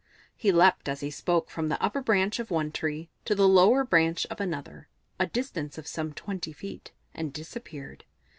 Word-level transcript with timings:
He 0.35 0.51
leapt 0.51 0.89
as 0.89 1.01
he 1.01 1.11
spoke 1.11 1.51
from 1.51 1.69
the 1.69 1.79
upper 1.79 2.01
branch 2.01 2.39
of 2.39 2.49
one 2.49 2.71
tree 2.71 3.07
to 3.23 3.35
the 3.35 3.47
lower 3.47 3.83
branch 3.83 4.25
of 4.31 4.41
another, 4.41 4.87
a 5.19 5.27
distance 5.27 5.77
of 5.77 5.85
some 5.85 6.11
twenty 6.11 6.53
feet, 6.53 6.91
and 7.13 7.31
disappeared. 7.31 8.03